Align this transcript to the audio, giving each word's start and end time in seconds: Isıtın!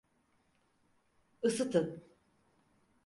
Isıtın! 1.43 2.03